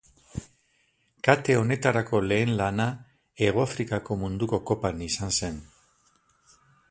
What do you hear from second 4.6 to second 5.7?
Kopan izan zen.